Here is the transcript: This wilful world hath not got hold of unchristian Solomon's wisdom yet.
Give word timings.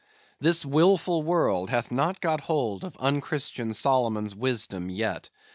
This 0.39 0.65
wilful 0.65 1.21
world 1.21 1.69
hath 1.69 1.91
not 1.91 2.19
got 2.21 2.41
hold 2.41 2.83
of 2.83 2.97
unchristian 2.97 3.71
Solomon's 3.75 4.33
wisdom 4.35 4.89
yet. 4.89 5.29